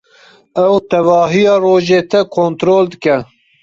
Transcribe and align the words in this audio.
Ew 0.63 0.73
tevahiya 0.89 1.55
rojê 1.63 2.01
te 2.11 2.19
kontrol 2.35 2.83
dike. 2.91 3.17